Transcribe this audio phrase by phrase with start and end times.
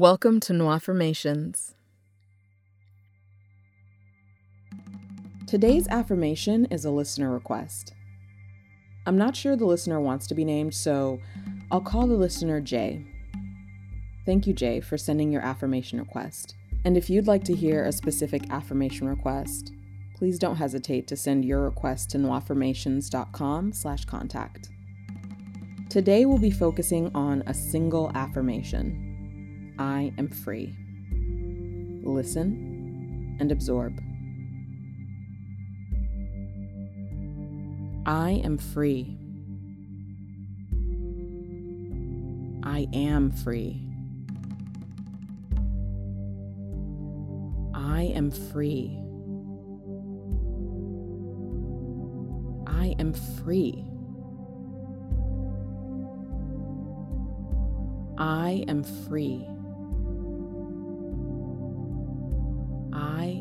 [0.00, 1.74] Welcome to No Affirmations.
[5.46, 7.92] Today's affirmation is a listener request.
[9.04, 11.20] I'm not sure the listener wants to be named, so
[11.70, 13.04] I'll call the listener Jay.
[14.24, 16.54] Thank you, Jay, for sending your affirmation request.
[16.86, 19.70] And if you'd like to hear a specific affirmation request,
[20.16, 24.70] please don't hesitate to send your request to noaffirmations.com slash contact.
[25.90, 29.09] Today we'll be focusing on a single affirmation.
[29.80, 30.76] I am free.
[32.04, 33.98] Listen and absorb.
[38.04, 39.16] I am free.
[42.62, 43.80] I am free.
[47.72, 48.98] I am free.
[52.66, 53.82] I am free.
[58.18, 59.49] I am free.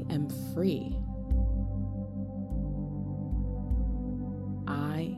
[0.09, 0.97] Am free.
[4.67, 5.16] I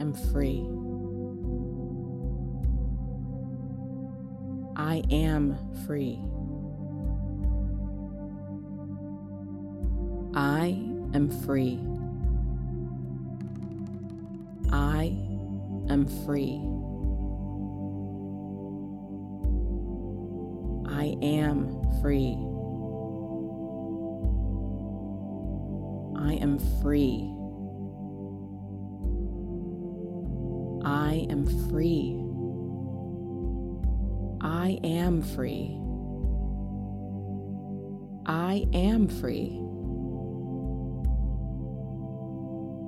[0.00, 0.66] am free.
[4.76, 6.18] I am free.
[10.34, 10.78] I
[11.14, 11.78] am free.
[14.72, 15.12] I
[15.90, 16.60] am free.
[20.88, 22.51] I am free.
[26.24, 27.34] I am free.
[30.84, 32.16] I am free.
[34.40, 35.78] I am free.
[38.24, 39.58] I am free.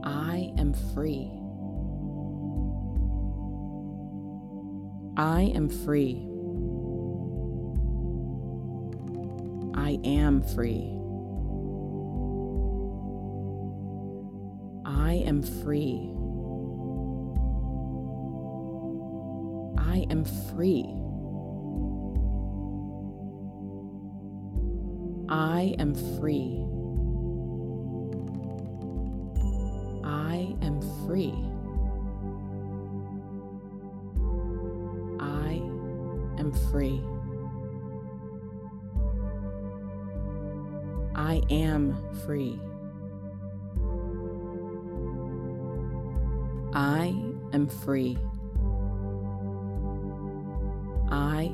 [0.05, 1.31] I am free.
[5.17, 6.29] I am free.
[9.75, 11.04] I am free.
[15.35, 16.13] Am free.
[19.77, 20.87] I am free.
[25.29, 26.65] I am free.
[30.05, 31.35] I am free.
[35.19, 35.61] I
[36.39, 37.03] am free.
[41.17, 42.61] I am free.
[46.77, 47.15] I
[47.53, 48.19] am free.
[51.09, 51.53] I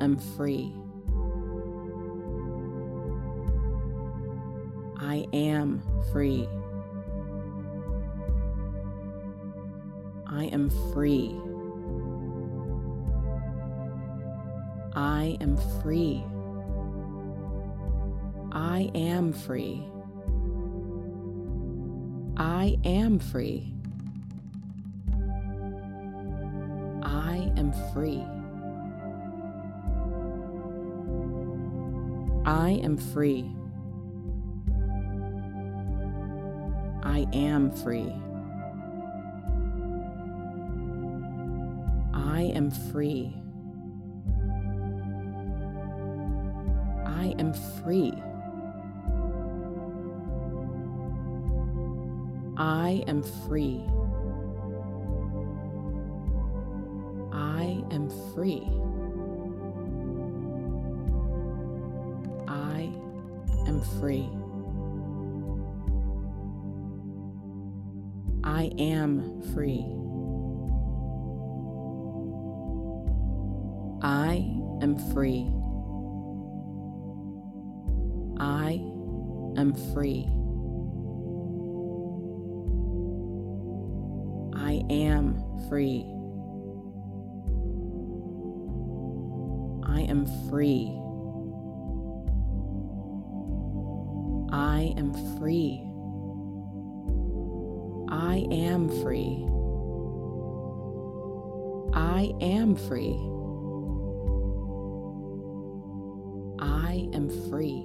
[0.00, 0.72] am free.
[4.98, 6.48] I am free.
[10.28, 11.34] I am free.
[14.94, 16.24] I am free.
[18.52, 19.82] I am free.
[22.36, 23.75] I am free.
[27.56, 28.24] Am free.
[32.44, 33.50] I am free.
[37.02, 38.12] I am free.
[42.14, 43.34] I am free.
[47.06, 48.12] I am free.
[52.58, 53.84] I am free.
[57.90, 58.66] Am free.
[62.48, 62.90] I
[63.66, 64.28] am free.
[68.44, 69.84] I am free.
[74.02, 74.36] I
[74.82, 75.50] am free.
[78.38, 78.80] I
[79.58, 80.28] am free.
[84.54, 86.15] I am free.
[90.16, 90.98] Am free.
[94.50, 95.82] I am free.
[98.08, 99.46] I am free.
[101.92, 103.16] I am free.
[106.58, 107.84] I am free.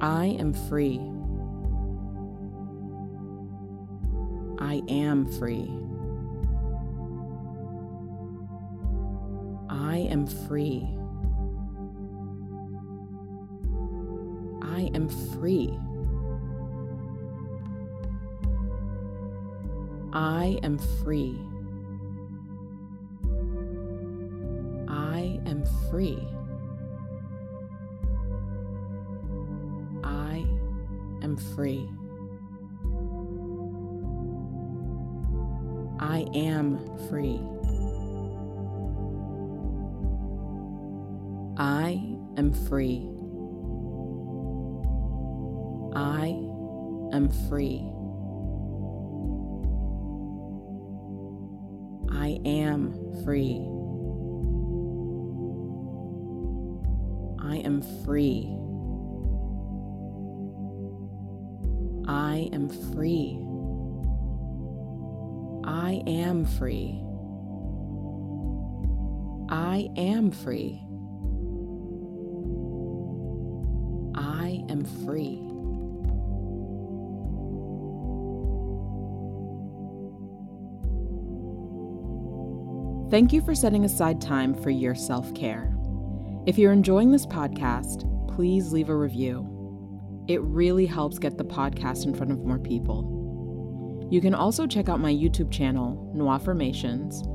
[0.00, 1.00] I am free.
[4.58, 5.91] I am free.
[9.92, 10.88] I am free.
[14.62, 15.78] I am free.
[20.14, 21.38] I am free.
[24.88, 26.18] I am free.
[30.02, 30.46] I
[31.22, 31.86] am free.
[36.00, 36.80] I am
[37.10, 37.42] free.
[41.56, 42.00] I
[42.38, 43.08] am free.
[45.94, 46.28] I
[47.12, 47.82] am free.
[52.10, 52.92] I am
[53.24, 53.60] free.
[57.38, 58.56] I am free.
[62.08, 63.38] I am free.
[65.64, 67.02] I am free.
[69.50, 70.82] I am free.
[74.72, 75.52] Am free.
[83.10, 85.76] Thank you for setting aside time for your self care.
[86.46, 89.46] If you're enjoying this podcast, please leave a review.
[90.28, 94.08] It really helps get the podcast in front of more people.
[94.10, 97.26] You can also check out my YouTube channel, Noirformations,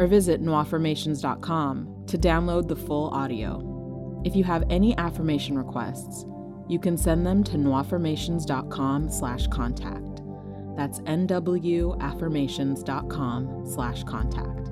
[0.00, 4.22] or visit noirformations.com to download the full audio.
[4.24, 6.24] If you have any affirmation requests,
[6.68, 10.22] you can send them to noirformations.com slash contact.
[10.76, 14.70] That's nwaffirmations.com slash contact.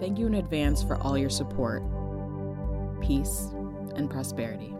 [0.00, 1.84] Thank you in advance for all your support,
[3.00, 3.46] peace,
[3.94, 4.74] and prosperity.